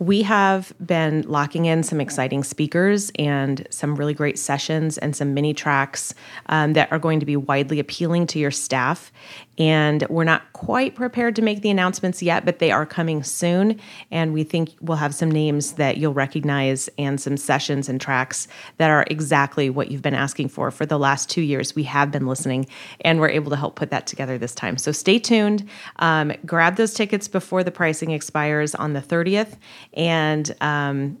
We 0.00 0.22
have 0.22 0.72
been 0.84 1.22
locking 1.28 1.66
in 1.66 1.82
some 1.82 2.00
exciting 2.00 2.42
speakers 2.42 3.12
and 3.18 3.66
some 3.68 3.96
really 3.96 4.14
great 4.14 4.38
sessions 4.38 4.96
and 4.96 5.14
some 5.14 5.34
mini 5.34 5.52
tracks 5.52 6.14
um, 6.46 6.72
that 6.72 6.90
are 6.90 6.98
going 6.98 7.20
to 7.20 7.26
be 7.26 7.36
widely 7.36 7.78
appealing 7.78 8.26
to 8.28 8.38
your 8.38 8.50
staff. 8.50 9.12
And 9.58 10.06
we're 10.08 10.24
not 10.24 10.49
quite 10.60 10.94
prepared 10.94 11.34
to 11.34 11.40
make 11.40 11.62
the 11.62 11.70
announcements 11.70 12.22
yet, 12.22 12.44
but 12.44 12.58
they 12.58 12.70
are 12.70 12.84
coming 12.84 13.22
soon. 13.22 13.80
And 14.10 14.34
we 14.34 14.44
think 14.44 14.74
we'll 14.82 14.98
have 14.98 15.14
some 15.14 15.30
names 15.30 15.72
that 15.72 15.96
you'll 15.96 16.12
recognize 16.12 16.90
and 16.98 17.18
some 17.18 17.38
sessions 17.38 17.88
and 17.88 17.98
tracks 17.98 18.46
that 18.76 18.90
are 18.90 19.06
exactly 19.10 19.70
what 19.70 19.90
you've 19.90 20.02
been 20.02 20.12
asking 20.12 20.50
for 20.50 20.70
for 20.70 20.84
the 20.84 20.98
last 20.98 21.30
two 21.30 21.40
years. 21.40 21.74
We 21.74 21.84
have 21.84 22.10
been 22.10 22.26
listening 22.26 22.66
and 23.00 23.20
we're 23.20 23.30
able 23.30 23.48
to 23.48 23.56
help 23.56 23.74
put 23.74 23.88
that 23.88 24.06
together 24.06 24.36
this 24.36 24.54
time. 24.54 24.76
So 24.76 24.92
stay 24.92 25.18
tuned. 25.18 25.66
Um, 25.96 26.34
grab 26.44 26.76
those 26.76 26.92
tickets 26.92 27.26
before 27.26 27.64
the 27.64 27.70
pricing 27.70 28.10
expires 28.10 28.74
on 28.74 28.92
the 28.92 29.00
30th 29.00 29.56
and 29.94 30.54
um, 30.60 31.16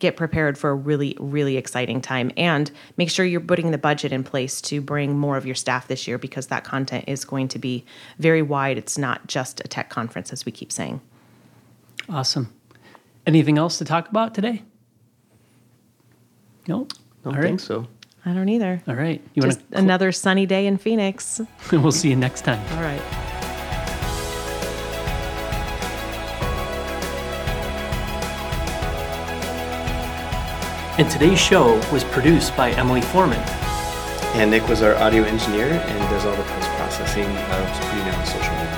get 0.00 0.16
prepared 0.16 0.58
for 0.58 0.68
a 0.68 0.74
really, 0.74 1.16
really 1.18 1.56
exciting 1.56 2.02
time. 2.02 2.30
And 2.36 2.70
make 2.98 3.08
sure 3.08 3.24
you're 3.24 3.40
putting 3.40 3.70
the 3.70 3.78
budget 3.78 4.12
in 4.12 4.22
place 4.22 4.60
to 4.62 4.82
bring 4.82 5.18
more 5.18 5.38
of 5.38 5.46
your 5.46 5.54
staff 5.54 5.88
this 5.88 6.06
year 6.06 6.18
because 6.18 6.48
that 6.48 6.62
content 6.62 7.06
is 7.08 7.24
going 7.24 7.48
to 7.48 7.58
be 7.58 7.86
very 8.18 8.42
wide. 8.42 8.81
It's 8.82 8.98
not 8.98 9.28
just 9.28 9.60
a 9.60 9.68
tech 9.68 9.90
conference, 9.90 10.32
as 10.32 10.44
we 10.44 10.50
keep 10.50 10.72
saying. 10.72 11.00
Awesome. 12.08 12.52
Anything 13.28 13.56
else 13.56 13.78
to 13.78 13.84
talk 13.84 14.08
about 14.08 14.34
today? 14.34 14.64
No? 16.66 16.88
Don't 17.22 17.36
All 17.36 17.40
think 17.40 17.44
right. 17.44 17.60
so. 17.60 17.86
I 18.26 18.32
don't 18.32 18.48
either. 18.48 18.82
All 18.88 18.96
right. 18.96 19.22
You 19.34 19.42
Just 19.42 19.60
want 19.60 19.74
another 19.84 20.10
sunny 20.10 20.46
day 20.46 20.66
in 20.66 20.78
Phoenix. 20.78 21.40
to? 21.68 21.78
we'll 21.78 21.92
see 21.92 22.10
you 22.10 22.16
next 22.16 22.40
time. 22.40 22.58
All 22.76 22.82
right. 22.82 23.00
And 30.98 31.08
today's 31.08 31.38
show 31.40 31.76
was 31.92 32.02
produced 32.02 32.56
by 32.56 32.72
Emily 32.72 33.00
Foreman. 33.00 33.38
And 34.34 34.50
Nick 34.50 34.66
was 34.66 34.82
our 34.82 34.96
audio 34.96 35.22
engineer 35.22 35.68
and 35.68 35.98
does 36.10 36.24
all 36.24 36.34
the 36.34 36.42
post 36.42 36.68
processing 36.70 37.26
of 37.26 37.94
email 37.94 38.14
and 38.14 38.28
social 38.28 38.54
media. 38.54 38.71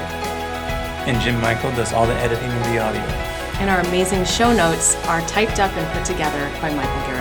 And 1.06 1.20
Jim 1.20 1.40
Michael 1.40 1.70
does 1.72 1.92
all 1.92 2.06
the 2.06 2.14
editing 2.14 2.50
of 2.50 2.64
the 2.64 2.78
audio. 2.78 3.02
And 3.60 3.70
our 3.70 3.80
amazing 3.80 4.24
show 4.24 4.52
notes 4.52 4.96
are 5.06 5.20
typed 5.28 5.60
up 5.60 5.70
and 5.76 5.86
put 5.96 6.04
together 6.04 6.50
by 6.60 6.74
Michael. 6.74 7.13